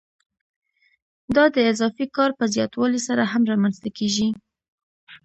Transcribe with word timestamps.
دا 1.35 1.45
د 1.55 1.57
اضافي 1.71 2.05
کار 2.15 2.31
په 2.39 2.45
زیاتوالي 2.55 2.99
سره 3.07 3.23
هم 3.31 3.43
رامنځته 3.51 3.89
کېږي 3.97 4.27